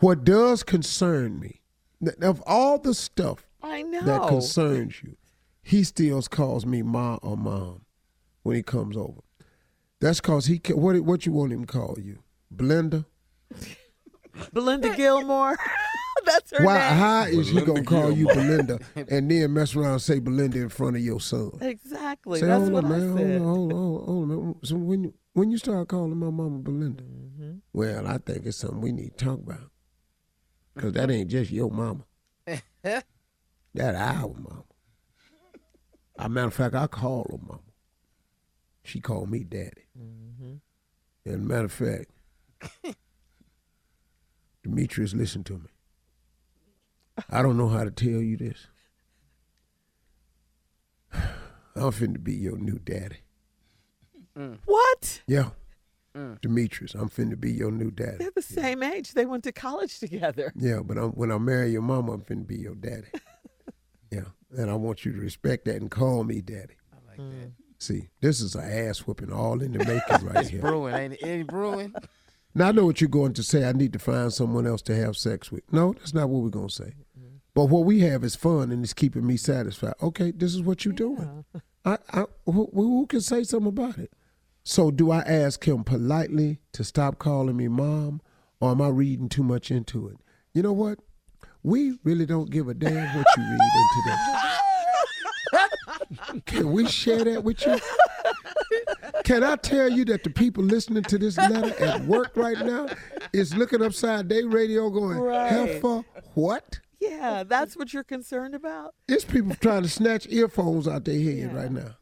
What 0.00 0.22
does 0.22 0.62
concern 0.62 1.40
me, 1.40 1.62
of 2.20 2.42
all 2.46 2.78
the 2.78 2.92
stuff 2.92 3.46
I 3.62 3.80
know. 3.80 4.02
that 4.02 4.28
concerns 4.28 5.02
you, 5.02 5.16
he 5.62 5.82
still 5.82 6.20
calls 6.20 6.66
me 6.66 6.82
ma 6.82 7.14
or 7.22 7.38
mom 7.38 7.86
when 8.42 8.56
he 8.56 8.62
comes 8.62 8.98
over. 8.98 9.22
That's 10.02 10.20
cause 10.20 10.44
he 10.44 10.58
ca- 10.58 10.76
what 10.76 11.00
what 11.00 11.24
you 11.24 11.32
want 11.32 11.52
him 11.52 11.64
to 11.64 11.72
call 11.72 11.96
you, 11.98 12.18
Belinda? 12.50 13.06
Belinda 14.52 14.94
Gilmore. 14.94 15.56
That's 16.26 16.50
her 16.58 16.64
Why? 16.64 16.74
name. 16.74 16.98
How 16.98 17.22
is 17.24 17.48
he 17.48 17.60
gonna 17.62 17.82
call 17.84 18.10
you 18.10 18.26
Belinda 18.26 18.78
and 18.94 19.30
then 19.30 19.52
mess 19.54 19.74
around 19.74 19.92
and 19.92 20.02
say 20.02 20.18
Belinda 20.18 20.58
in 20.58 20.68
front 20.68 20.96
of 20.96 21.02
your 21.02 21.20
son? 21.20 21.52
Exactly. 21.60 22.40
Say, 22.40 22.46
That's 22.46 22.60
hold 22.60 22.72
what 22.72 22.84
on, 22.84 22.92
I 22.92 22.98
man. 22.98 23.16
said. 23.16 23.40
Hold 23.40 23.40
on, 23.40 23.46
hold 23.46 23.72
on, 23.72 23.78
hold 23.78 24.08
on, 24.08 24.28
hold 24.30 24.30
on. 24.56 24.56
So 24.64 24.76
when 24.76 25.04
you 25.04 25.14
when 25.32 25.50
you 25.50 25.58
start 25.58 25.88
calling 25.88 26.16
my 26.16 26.30
mama 26.30 26.58
Belinda, 26.58 27.02
Mm-hmm. 27.02 27.56
well, 27.74 28.06
I 28.06 28.16
think 28.18 28.46
it's 28.46 28.56
something 28.56 28.80
we 28.80 28.92
need 28.92 29.16
to 29.18 29.24
talk 29.24 29.38
about. 29.40 29.70
Cause 30.78 30.92
that 30.94 31.10
ain't 31.10 31.28
just 31.30 31.50
your 31.50 31.70
mama. 31.70 32.04
that 32.82 33.04
our 33.94 34.28
mama. 34.34 34.64
As 36.18 36.26
a 36.26 36.28
matter 36.30 36.46
of 36.48 36.54
fact, 36.54 36.74
I 36.74 36.86
call 36.86 37.26
her 37.30 37.36
mama. 37.38 37.60
She 38.84 39.00
called 39.00 39.30
me 39.30 39.40
daddy. 39.44 39.86
Mm-hmm. 39.98 40.54
And 41.30 41.46
matter 41.46 41.64
of 41.66 41.72
fact, 41.72 42.10
Demetrius, 44.62 45.12
listen 45.14 45.44
to 45.44 45.54
me. 45.58 45.68
I 47.30 47.42
don't 47.42 47.56
know 47.56 47.68
how 47.68 47.84
to 47.84 47.90
tell 47.90 48.20
you 48.20 48.36
this. 48.36 48.66
I'm 51.12 51.92
finna 51.92 52.22
be 52.22 52.34
your 52.34 52.58
new 52.58 52.78
daddy. 52.78 53.18
Mm. 54.38 54.58
What? 54.64 55.22
Yeah. 55.26 55.50
Mm. 56.14 56.40
Demetrius, 56.40 56.94
I'm 56.94 57.10
finna 57.10 57.38
be 57.38 57.52
your 57.52 57.70
new 57.70 57.90
daddy. 57.90 58.16
They're 58.18 58.30
the 58.34 58.42
same 58.42 58.82
age. 58.82 59.12
They 59.12 59.26
went 59.26 59.44
to 59.44 59.52
college 59.52 59.98
together. 59.98 60.52
Yeah, 60.58 60.80
but 60.84 60.96
I'm, 60.96 61.10
when 61.10 61.30
I 61.30 61.38
marry 61.38 61.70
your 61.70 61.82
mama, 61.82 62.12
I'm 62.12 62.22
finna 62.22 62.46
be 62.46 62.56
your 62.56 62.74
daddy. 62.74 63.08
yeah, 64.10 64.24
and 64.56 64.70
I 64.70 64.74
want 64.74 65.04
you 65.04 65.12
to 65.12 65.18
respect 65.18 65.66
that 65.66 65.76
and 65.76 65.90
call 65.90 66.24
me 66.24 66.40
daddy. 66.40 66.76
I 66.92 67.08
like 67.08 67.18
that. 67.18 67.48
Mm. 67.48 67.52
See, 67.78 68.08
this 68.22 68.40
is 68.40 68.54
an 68.54 68.64
ass 68.64 69.00
whooping 69.00 69.32
all 69.32 69.60
in 69.60 69.72
the 69.72 69.78
making 69.84 70.26
right 70.26 70.48
here. 70.48 70.62
Brewing, 70.62 70.94
ain't 70.94 71.12
it? 71.14 71.20
Ain't 71.22 71.40
it 71.42 71.46
brewing? 71.46 71.94
Now 72.54 72.68
I 72.68 72.72
know 72.72 72.86
what 72.86 73.02
you're 73.02 73.08
going 73.08 73.34
to 73.34 73.42
say. 73.42 73.68
I 73.68 73.72
need 73.72 73.92
to 73.92 73.98
find 73.98 74.32
someone 74.32 74.66
else 74.66 74.80
to 74.82 74.96
have 74.96 75.18
sex 75.18 75.52
with. 75.52 75.70
No, 75.70 75.92
that's 75.92 76.14
not 76.14 76.30
what 76.30 76.42
we're 76.42 76.48
gonna 76.48 76.70
say. 76.70 76.94
But 77.56 77.70
what 77.70 77.86
we 77.86 78.00
have 78.00 78.22
is 78.22 78.36
fun 78.36 78.70
and 78.70 78.84
it's 78.84 78.92
keeping 78.92 79.26
me 79.26 79.38
satisfied. 79.38 79.94
Okay, 80.02 80.30
this 80.30 80.54
is 80.54 80.60
what 80.60 80.84
you're 80.84 80.92
doing. 80.92 81.46
I, 81.86 81.96
I 82.12 82.24
who, 82.44 82.68
who 82.74 83.06
can 83.06 83.22
say 83.22 83.44
something 83.44 83.68
about 83.68 83.96
it? 83.96 84.12
So 84.62 84.90
do 84.90 85.10
I 85.10 85.20
ask 85.20 85.66
him 85.66 85.82
politely 85.82 86.58
to 86.74 86.84
stop 86.84 87.18
calling 87.18 87.56
me 87.56 87.68
mom, 87.68 88.20
or 88.60 88.72
am 88.72 88.82
I 88.82 88.88
reading 88.88 89.30
too 89.30 89.42
much 89.42 89.70
into 89.70 90.06
it? 90.06 90.18
You 90.52 90.62
know 90.64 90.74
what? 90.74 90.98
We 91.62 91.98
really 92.04 92.26
don't 92.26 92.50
give 92.50 92.68
a 92.68 92.74
damn 92.74 93.16
what 93.16 93.26
you 93.38 93.42
read 93.42 93.60
into 93.78 94.02
this. 95.54 96.42
Can 96.44 96.72
we 96.72 96.86
share 96.86 97.24
that 97.24 97.42
with 97.42 97.64
you? 97.64 97.78
Can 99.24 99.42
I 99.42 99.56
tell 99.56 99.88
you 99.90 100.04
that 100.06 100.24
the 100.24 100.30
people 100.30 100.62
listening 100.62 101.04
to 101.04 101.16
this 101.16 101.38
letter 101.38 101.72
at 101.82 102.04
work 102.04 102.36
right 102.36 102.58
now 102.66 102.86
is 103.32 103.56
looking 103.56 103.80
upside 103.82 104.28
their 104.28 104.46
radio 104.46 104.90
going, 104.90 105.16
Right. 105.18 105.50
heifer, 105.50 106.02
what? 106.34 106.80
Yeah, 107.10 107.44
that's 107.44 107.76
what 107.76 107.92
you're 107.92 108.04
concerned 108.04 108.54
about. 108.54 108.94
It's 109.08 109.24
people 109.24 109.54
trying 109.56 109.82
to 109.82 109.88
snatch 109.88 110.26
earphones 110.28 110.86
out 110.88 111.04
their 111.04 111.14
head 111.14 111.50
Yeah. 111.52 111.54
right 111.54 111.70
now. 111.72 111.96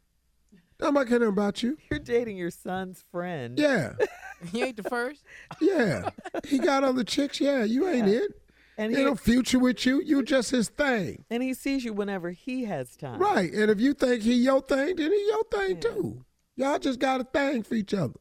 I'm 0.81 0.95
not 0.95 1.07
kidding 1.07 1.29
about 1.29 1.63
you. 1.63 1.79
You're 1.91 2.01
dating 2.01 2.37
your 2.37 2.51
son's 2.51 3.05
friend. 3.11 3.59
Yeah, 3.59 3.93
You 4.53 4.65
ain't 4.65 4.77
the 4.77 4.83
first. 4.83 5.23
yeah. 5.61 6.11
He 6.47 6.59
got 6.59 6.85
other 6.85 7.05
chicks. 7.05 7.41
Yeah, 7.41 7.65
you 7.65 7.89
ain't 7.89 8.09
it. 8.09 8.33
And 8.77 8.91
Ain't 8.91 8.99
he 8.99 9.05
no 9.05 9.15
future 9.15 9.61
with 9.61 9.87
you. 9.87 10.03
You 10.05 10.25
just 10.25 10.51
his 10.51 10.69
thing. 10.69 11.25
and 11.31 11.43
he 11.45 11.55
sees 11.55 11.85
you 11.85 11.93
whenever 11.93 12.33
he 12.33 12.65
has 12.65 12.97
time. 12.97 13.21
Right. 13.21 13.53
And 13.53 13.71
if 13.71 13.81
you 13.81 13.95
think 13.95 14.23
he 14.23 14.35
your 14.35 14.61
thing, 14.61 14.97
then 14.97 15.13
he 15.13 15.27
your 15.29 15.45
thing 15.45 15.79
too. 15.81 16.25
Y'all 16.57 16.81
just 16.81 16.99
got 16.99 17.21
a 17.21 17.25
thing 17.25 17.63
for 17.63 17.77
each 17.77 17.95
other. 17.95 18.19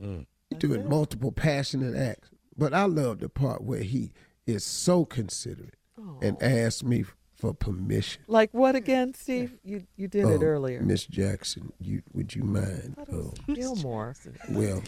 Mm. 0.00 0.26
He 0.50 0.56
doing 0.56 0.86
multiple 0.88 1.32
passionate 1.32 1.96
acts. 1.96 2.28
But 2.56 2.74
I 2.74 2.84
love 2.84 3.20
the 3.20 3.30
part 3.30 3.62
where 3.64 3.80
he 3.82 4.12
is 4.46 4.64
so 4.64 5.06
considerate 5.06 5.76
and 6.22 6.42
asks 6.42 6.82
me 6.82 7.04
for 7.36 7.54
permission. 7.54 8.22
Like 8.26 8.50
what 8.52 8.74
again, 8.76 9.14
Steve? 9.14 9.56
You 9.64 9.84
you 9.96 10.08
did 10.08 10.26
it 10.26 10.40
Oh, 10.42 10.44
earlier. 10.44 10.80
Miss 10.82 11.06
Jackson, 11.06 11.72
you 11.80 12.02
would 12.12 12.34
you 12.34 12.42
mind? 12.44 12.96
Oh, 13.12 13.32
Gilmore. 13.54 14.14
well, 14.50 14.82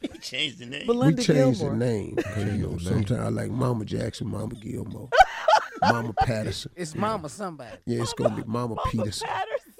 we 0.00 0.18
changed 0.20 0.58
the 0.60 0.66
name. 0.66 0.86
we 0.86 1.14
changed 1.14 1.26
Gilmore. 1.26 1.70
the 1.70 1.76
name. 1.76 2.16
'cause, 2.16 2.44
you 2.44 2.52
know, 2.68 2.78
sometimes 2.78 3.10
I 3.12 3.28
like 3.28 3.50
Mama 3.50 3.84
Jackson, 3.84 4.28
Mama 4.28 4.54
Gilmore, 4.54 5.08
Mama 5.82 6.12
Patterson. 6.12 6.70
It's 6.76 6.94
mama 6.94 7.28
somebody. 7.28 7.76
Yeah, 7.86 8.02
it's 8.02 8.14
gonna 8.14 8.36
be 8.36 8.44
Mama 8.46 8.76
Peterson. 8.90 9.26
Patterson. 9.28 9.72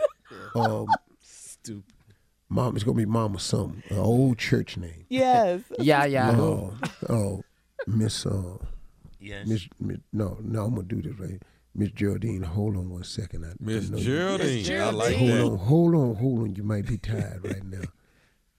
Um, 0.56 0.86
Stupid. 1.20 1.84
Mom, 2.48 2.74
it's 2.74 2.84
gonna 2.84 2.96
be 2.98 3.06
Mama 3.06 3.38
something, 3.38 3.82
an 3.90 3.98
old 3.98 4.38
church 4.38 4.76
name. 4.76 5.06
Yes. 5.08 5.60
Yeah, 5.78 6.04
yeah. 6.04 6.32
Oh, 6.38 6.74
oh, 7.08 7.42
Miss, 7.86 8.26
uh, 8.26 8.58
Yes. 9.22 9.46
Miss, 9.46 9.68
Miss, 9.80 9.98
no, 10.12 10.36
no, 10.42 10.64
I'm 10.64 10.74
gonna 10.74 10.86
do 10.86 11.00
this 11.02 11.18
right. 11.18 11.40
Miss 11.74 11.90
Geraldine, 11.92 12.42
hold 12.42 12.76
on 12.76 12.90
one 12.90 13.04
second. 13.04 13.44
I, 13.46 13.52
Miss 13.60 13.86
I 13.86 13.92
know 13.92 13.96
you- 13.98 14.04
Geraldine. 14.04 14.80
I 14.80 14.90
like 14.90 15.16
Hold 15.16 15.30
that. 15.30 15.42
on, 15.44 15.58
hold 15.58 15.94
on, 15.94 16.14
hold 16.16 16.38
on. 16.40 16.54
You 16.56 16.62
might 16.64 16.86
be 16.86 16.98
tired 16.98 17.44
right 17.44 17.64
now. 17.64 17.84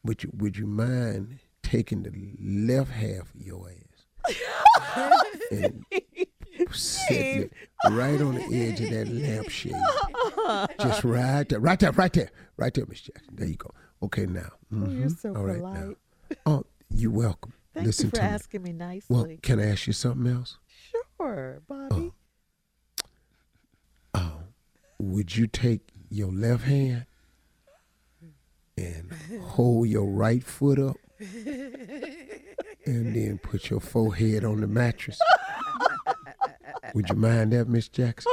But 0.04 0.24
you, 0.24 0.32
would 0.38 0.58
you 0.58 0.66
mind 0.68 1.40
taking 1.62 2.04
the 2.04 2.12
left 2.42 2.92
half 2.92 3.34
of 3.36 3.42
your 3.42 3.70
ass 3.70 4.32
and 5.52 5.86
setting 6.72 7.44
it 7.44 7.54
right 7.90 8.20
on 8.22 8.36
the 8.36 8.68
edge 8.68 8.82
of 8.82 8.90
that 8.90 9.08
lampshade? 9.10 9.74
Just 10.82 11.04
right 11.04 11.48
there, 11.48 11.60
right 11.60 11.80
there, 11.80 11.92
right 11.92 12.14
there, 12.14 12.32
right 12.58 12.74
there, 12.74 12.86
Miss 12.88 13.02
Jackson. 13.02 13.36
There 13.36 13.48
you 13.48 13.56
go. 13.58 13.72
Okay, 14.02 14.26
now. 14.26 14.50
Oh, 14.74 14.90
you're 14.90 15.08
Mhm. 15.10 15.18
so 15.20 15.36
All 15.36 15.44
right, 15.46 15.58
polite. 15.60 15.74
now. 15.88 15.94
Oh, 16.46 16.66
you're 16.90 17.12
welcome. 17.12 17.54
Thank 17.74 17.88
Listen 17.88 18.06
you 18.06 18.10
for 18.12 18.16
to 18.18 18.22
me. 18.22 18.28
asking 18.28 18.62
me 18.64 18.72
nicely. 18.74 19.16
Well, 19.16 19.28
can 19.42 19.60
I 19.60 19.68
ask 19.70 19.88
you 19.88 19.94
something 19.94 20.32
else? 20.32 20.58
sure, 21.18 21.62
Bobby. 21.68 22.12
Oh, 24.14 24.34
would 25.00 25.36
you 25.36 25.48
take 25.48 25.82
your 26.10 26.32
left 26.32 26.64
hand 26.66 27.06
and 28.78 29.12
hold 29.42 29.88
your 29.88 30.06
right 30.06 30.44
foot 30.44 30.78
up 30.80 30.98
and 31.20 33.16
then 33.16 33.40
put 33.42 33.70
your 33.70 33.80
forehead 33.80 34.44
on 34.46 34.62
the 34.62 34.68
mattress? 34.68 35.20
Would 36.94 37.10
you 37.10 37.16
mind 37.16 37.54
that, 37.54 37.68
Miss 37.68 37.88
Jackson? 37.88 38.32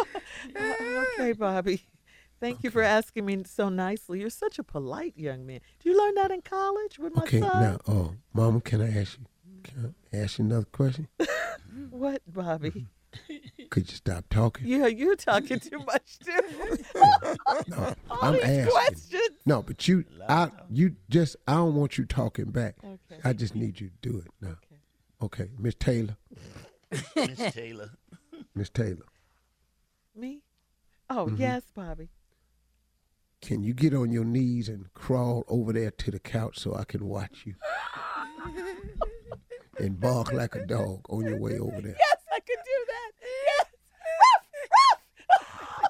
Uh, 0.54 0.74
okay, 1.14 1.32
Bobby. 1.32 1.86
Thank 2.40 2.64
you 2.64 2.70
for 2.70 2.82
asking 2.82 3.26
me 3.26 3.42
so 3.44 3.68
nicely. 3.68 4.20
You're 4.20 4.30
such 4.30 4.58
a 4.58 4.64
polite 4.64 5.12
young 5.16 5.46
man. 5.46 5.60
Did 5.78 5.90
you 5.90 5.98
learn 5.98 6.14
that 6.14 6.30
in 6.30 6.40
college 6.42 6.98
with 6.98 7.14
my 7.14 7.22
Okay, 7.22 7.40
son? 7.40 7.62
now, 7.62 7.78
oh, 7.86 8.14
Mama, 8.32 8.60
can 8.62 8.80
I 8.80 8.88
ask 8.98 9.18
you? 9.18 9.26
Can 9.62 9.94
I 10.12 10.16
ask 10.16 10.38
you 10.38 10.44
another 10.46 10.66
question? 10.66 11.08
What, 11.90 12.22
Bobby? 12.26 12.86
Could 13.70 13.90
you 13.90 13.96
stop 13.96 14.24
talking? 14.30 14.66
Yeah, 14.66 14.86
you're 14.86 15.16
talking 15.16 15.60
too 15.60 15.78
much 15.86 16.18
too. 16.18 16.32
No, 17.68 17.94
All 18.10 18.18
I'm 18.22 18.32
these 18.34 18.42
asking. 18.44 18.72
questions. 18.72 19.38
No, 19.44 19.62
but 19.62 19.86
you, 19.86 20.04
I, 20.28 20.50
you 20.70 20.96
just, 21.10 21.36
I 21.46 21.54
don't 21.54 21.74
want 21.74 21.98
you 21.98 22.04
talking 22.06 22.46
back. 22.46 22.76
Okay. 22.82 23.20
I 23.24 23.32
just 23.34 23.54
need 23.54 23.80
you 23.80 23.88
to 24.02 24.08
do 24.10 24.18
it 24.18 24.28
now. 24.40 24.56
Okay, 25.22 25.50
Miss 25.58 25.74
Taylor, 25.74 26.16
Miss 27.14 27.38
Taylor. 27.52 27.90
Miss 28.54 28.70
Taylor, 28.70 29.04
Me? 30.16 30.42
Oh, 31.10 31.26
Mm-hmm. 31.26 31.36
yes, 31.40 31.62
Bobby. 31.74 32.08
Can 33.42 33.62
you 33.62 33.72
get 33.74 33.94
on 33.94 34.10
your 34.12 34.24
knees 34.24 34.68
and 34.68 34.92
crawl 34.94 35.44
over 35.48 35.72
there 35.72 35.90
to 35.92 36.10
the 36.10 36.18
couch 36.20 36.58
so 36.58 36.74
I 36.74 36.84
can 36.84 37.06
watch 37.06 37.42
you? 37.44 37.54
and 39.78 39.98
bark 39.98 40.32
like 40.32 40.54
a 40.54 40.66
dog 40.66 41.00
on 41.08 41.24
your 41.24 41.38
way 41.38 41.58
over 41.58 41.80
there. 41.80 41.96
Yes, 41.98 42.16
I 42.32 42.38
can 42.40 42.56
do 42.64 42.86
that. 42.86 43.10
Yes. 43.46 43.66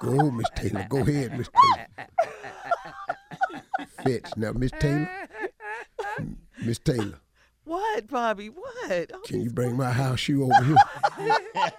Go, 0.01 0.31
Miss 0.31 0.47
Taylor. 0.55 0.85
Go 0.89 0.97
ahead, 0.99 1.37
Miss 1.37 1.49
Taylor. 1.49 1.87
Fetch. 4.03 4.31
Now, 4.37 4.53
Miss 4.53 4.71
Taylor. 4.79 5.09
Miss 6.63 6.79
Taylor, 6.79 7.19
What, 7.65 8.07
Bobby? 8.07 8.47
What? 8.49 9.11
All 9.13 9.21
can 9.21 9.41
you 9.41 9.49
bring 9.51 9.75
my 9.75 9.91
house 9.91 10.19
shoe 10.21 10.43
over 10.43 10.63
here? 10.63 11.71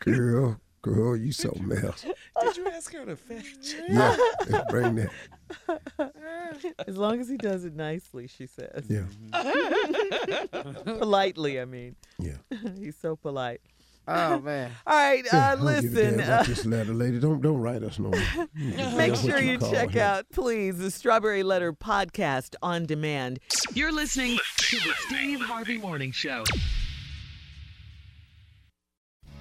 Girl, 0.00 0.60
girl, 0.82 1.16
you 1.16 1.32
something 1.32 1.72
else. 1.84 2.04
Did 2.42 2.56
you 2.56 2.68
ask 2.68 2.92
her 2.92 3.04
to 3.04 3.16
fetch? 3.16 3.74
Yeah, 3.88 4.16
bring 4.68 4.94
that. 4.96 5.10
As 6.86 6.96
long 6.96 7.20
as 7.20 7.28
he 7.28 7.36
does 7.36 7.64
it 7.64 7.74
nicely, 7.74 8.26
she 8.28 8.46
says. 8.46 8.84
Yeah, 8.88 9.04
Politely, 10.84 11.60
I 11.60 11.64
mean. 11.64 11.96
yeah. 12.18 12.34
He's 12.78 12.96
so 12.96 13.16
polite. 13.16 13.60
Oh 14.08 14.40
man. 14.40 14.72
All 14.86 14.96
right, 14.96 15.24
Yeah, 15.30 15.38
uh, 15.38 15.52
I 15.52 15.54
don't 15.56 15.82
give 15.82 15.92
listen. 15.92 16.18
damn 16.18 16.40
Uh, 16.40 16.42
this 16.42 16.66
letter, 16.66 16.94
lady. 16.94 17.20
Don't 17.20 17.40
don't 17.40 17.58
write 17.60 17.82
us 17.82 17.98
no 17.98 18.08
more. 18.10 18.46
Make 18.96 19.10
that's 19.12 19.20
sure 19.24 19.38
you 19.40 19.58
call 19.58 19.70
check 19.70 19.90
him. 19.90 20.02
out, 20.02 20.26
please, 20.32 20.78
the 20.78 20.90
Strawberry 20.90 21.42
Letter 21.42 21.72
podcast 21.72 22.54
on 22.62 22.86
demand. 22.86 23.38
You're 23.74 23.92
listening 23.92 24.38
to 24.56 24.76
the 24.76 24.94
Steve 25.06 25.40
Harvey 25.42 25.78
Morning 25.78 26.10
Show. 26.12 26.42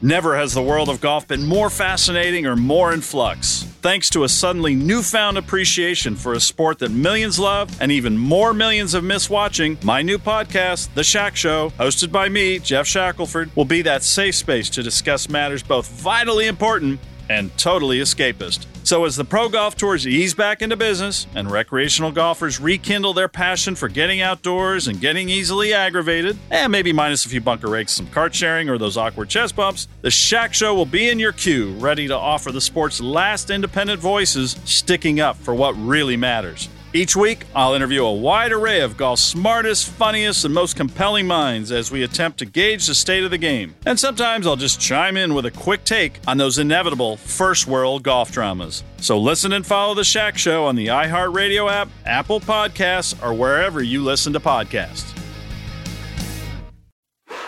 Never 0.01 0.37
has 0.37 0.53
the 0.53 0.63
world 0.63 0.87
of 0.87 1.01
golf 1.01 1.27
been 1.27 1.45
more 1.45 1.69
fascinating 1.69 2.45
or 2.45 2.55
more 2.55 2.93
in 2.93 3.01
flux. 3.01 3.63
Thanks 3.81 4.09
to 4.11 4.23
a 4.23 4.29
suddenly 4.29 4.73
newfound 4.73 5.37
appreciation 5.37 6.15
for 6.15 6.31
a 6.31 6.39
sport 6.39 6.79
that 6.79 6.89
millions 6.89 7.37
love 7.37 7.69
and 7.81 7.91
even 7.91 8.17
more 8.17 8.53
millions 8.53 8.93
have 8.93 9.03
missed 9.03 9.29
watching, 9.29 9.77
my 9.83 10.01
new 10.01 10.17
podcast, 10.17 10.93
The 10.93 11.03
Shack 11.03 11.35
Show, 11.35 11.71
hosted 11.71 12.13
by 12.13 12.29
me, 12.29 12.59
Geoff 12.59 12.87
Shackelford, 12.87 13.53
will 13.57 13.65
be 13.65 13.81
that 13.81 14.03
safe 14.03 14.35
space 14.35 14.69
to 14.69 14.83
discuss 14.83 15.27
matters 15.27 15.63
both 15.63 15.89
vitally 15.89 16.47
important 16.47 17.01
and 17.29 17.55
totally 17.57 17.99
escapist. 17.99 18.65
So, 18.83 19.05
as 19.05 19.15
the 19.15 19.23
pro 19.23 19.49
golf 19.49 19.75
tours 19.75 20.07
ease 20.07 20.33
back 20.33 20.61
into 20.61 20.75
business 20.75 21.27
and 21.35 21.51
recreational 21.51 22.11
golfers 22.11 22.59
rekindle 22.59 23.13
their 23.13 23.27
passion 23.27 23.75
for 23.75 23.87
getting 23.87 24.21
outdoors 24.21 24.87
and 24.87 24.99
getting 24.99 25.29
easily 25.29 25.73
aggravated, 25.73 26.37
and 26.49 26.71
maybe 26.71 26.91
minus 26.91 27.25
a 27.25 27.29
few 27.29 27.41
bunker 27.41 27.69
rakes, 27.69 27.91
some 27.91 28.07
cart 28.07 28.33
sharing, 28.33 28.69
or 28.69 28.77
those 28.77 28.97
awkward 28.97 29.29
chest 29.29 29.55
bumps, 29.55 29.87
the 30.01 30.09
Shack 30.11 30.53
Show 30.53 30.73
will 30.73 30.85
be 30.85 31.09
in 31.09 31.19
your 31.19 31.33
queue, 31.33 31.73
ready 31.73 32.07
to 32.07 32.15
offer 32.15 32.51
the 32.51 32.61
sport's 32.61 32.99
last 32.99 33.49
independent 33.49 34.01
voices 34.01 34.57
sticking 34.65 35.19
up 35.19 35.37
for 35.37 35.53
what 35.53 35.73
really 35.73 36.17
matters. 36.17 36.67
Each 36.91 37.15
week, 37.15 37.45
I'll 37.53 37.75
interview 37.75 38.03
a 38.03 38.11
wide 38.11 38.51
array 38.51 38.81
of 38.81 38.97
golf's 38.97 39.21
smartest, 39.21 39.89
funniest, 39.89 40.43
and 40.43 40.51
most 40.51 40.75
compelling 40.75 41.27
minds 41.27 41.71
as 41.71 41.91
we 41.91 42.01
attempt 42.01 42.39
to 42.39 42.47
gauge 42.47 42.87
the 42.87 42.95
state 42.95 43.23
of 43.23 43.29
the 43.29 43.37
game. 43.37 43.75
And 43.85 43.99
sometimes 43.99 44.47
I'll 44.47 44.55
just 44.55 44.81
chime 44.81 45.15
in 45.15 45.35
with 45.35 45.45
a 45.45 45.51
quick 45.51 45.83
take 45.83 46.19
on 46.27 46.37
those 46.37 46.57
inevitable 46.57 47.17
first 47.17 47.67
world 47.67 48.01
golf 48.01 48.31
dramas. 48.31 48.83
So 48.97 49.19
listen 49.19 49.53
and 49.53 49.63
follow 49.63 49.93
The 49.93 50.03
Shack 50.03 50.35
Show 50.39 50.65
on 50.65 50.75
the 50.75 50.87
iHeartRadio 50.87 51.71
app, 51.71 51.89
Apple 52.07 52.39
Podcasts, 52.39 53.13
or 53.23 53.35
wherever 53.35 53.83
you 53.83 54.03
listen 54.03 54.33
to 54.33 54.39
podcasts. 54.39 55.15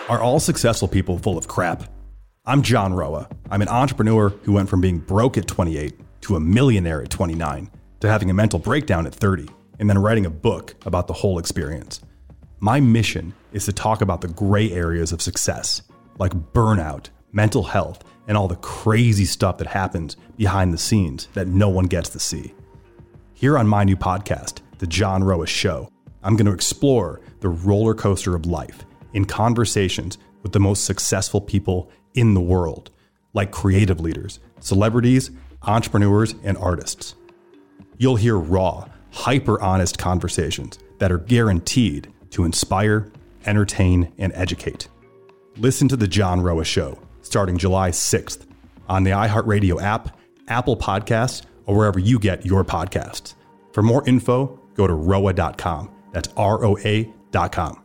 Are 0.08 0.20
all 0.20 0.38
successful 0.38 0.86
people 0.86 1.18
full 1.18 1.36
of 1.36 1.48
crap? 1.48 1.82
I'm 2.44 2.62
John 2.62 2.94
Roa. 2.94 3.28
I'm 3.50 3.62
an 3.62 3.68
entrepreneur 3.68 4.28
who 4.44 4.52
went 4.52 4.68
from 4.68 4.80
being 4.80 4.98
broke 4.98 5.36
at 5.36 5.48
28 5.48 5.94
to 6.20 6.36
a 6.36 6.40
millionaire 6.40 7.02
at 7.02 7.10
29 7.10 7.68
to 8.02 8.08
having 8.08 8.30
a 8.30 8.34
mental 8.34 8.58
breakdown 8.58 9.06
at 9.06 9.14
30 9.14 9.48
and 9.78 9.88
then 9.88 9.96
writing 9.96 10.26
a 10.26 10.30
book 10.30 10.74
about 10.86 11.06
the 11.06 11.12
whole 11.12 11.38
experience. 11.38 12.00
My 12.58 12.80
mission 12.80 13.32
is 13.52 13.64
to 13.66 13.72
talk 13.72 14.00
about 14.00 14.20
the 14.20 14.28
gray 14.28 14.72
areas 14.72 15.12
of 15.12 15.22
success, 15.22 15.82
like 16.18 16.32
burnout, 16.52 17.10
mental 17.30 17.62
health, 17.62 18.02
and 18.26 18.36
all 18.36 18.48
the 18.48 18.56
crazy 18.56 19.24
stuff 19.24 19.58
that 19.58 19.68
happens 19.68 20.16
behind 20.36 20.74
the 20.74 20.78
scenes 20.78 21.28
that 21.34 21.46
no 21.46 21.68
one 21.68 21.84
gets 21.84 22.08
to 22.08 22.18
see. 22.18 22.52
Here 23.34 23.56
on 23.56 23.68
my 23.68 23.84
new 23.84 23.96
podcast, 23.96 24.62
The 24.78 24.86
John 24.88 25.22
Roa 25.22 25.46
Show, 25.46 25.88
I'm 26.24 26.34
going 26.34 26.46
to 26.46 26.52
explore 26.52 27.20
the 27.38 27.50
roller 27.50 27.94
coaster 27.94 28.34
of 28.34 28.46
life 28.46 28.84
in 29.12 29.26
conversations 29.26 30.18
with 30.42 30.50
the 30.50 30.60
most 30.60 30.86
successful 30.86 31.40
people 31.40 31.88
in 32.14 32.34
the 32.34 32.40
world, 32.40 32.90
like 33.32 33.52
creative 33.52 34.00
leaders, 34.00 34.40
celebrities, 34.58 35.30
entrepreneurs, 35.62 36.34
and 36.42 36.56
artists. 36.58 37.14
You'll 38.02 38.16
hear 38.16 38.36
raw, 38.36 38.88
hyper 39.12 39.62
honest 39.62 39.96
conversations 39.96 40.76
that 40.98 41.12
are 41.12 41.18
guaranteed 41.18 42.12
to 42.30 42.42
inspire, 42.42 43.12
entertain, 43.46 44.12
and 44.18 44.32
educate. 44.34 44.88
Listen 45.56 45.86
to 45.86 45.94
The 45.94 46.08
John 46.08 46.40
Roa 46.40 46.64
Show 46.64 46.98
starting 47.20 47.58
July 47.58 47.90
6th 47.90 48.44
on 48.88 49.04
the 49.04 49.12
iHeartRadio 49.12 49.80
app, 49.80 50.18
Apple 50.48 50.76
Podcasts, 50.76 51.44
or 51.66 51.76
wherever 51.76 52.00
you 52.00 52.18
get 52.18 52.44
your 52.44 52.64
podcasts. 52.64 53.34
For 53.70 53.84
more 53.84 54.04
info, 54.08 54.58
go 54.74 54.88
to 54.88 54.94
roa.com. 54.94 55.88
That's 56.10 56.28
R 56.36 56.64
O 56.64 56.76
A.com. 56.78 57.81